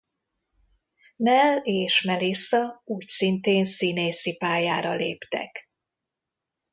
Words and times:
Nell 1.15 1.55
és 1.63 2.01
Melissa 2.03 2.81
úgyszintén 2.85 3.65
színészi 3.65 4.37
pályára 4.37 4.93
léptek. 4.93 5.69